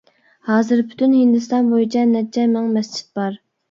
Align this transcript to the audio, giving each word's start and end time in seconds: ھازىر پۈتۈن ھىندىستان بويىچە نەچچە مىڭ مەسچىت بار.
ھازىر 0.47 0.81
پۈتۈن 0.93 1.13
ھىندىستان 1.19 1.71
بويىچە 1.77 2.09
نەچچە 2.17 2.51
مىڭ 2.59 2.77
مەسچىت 2.77 3.19
بار. 3.19 3.43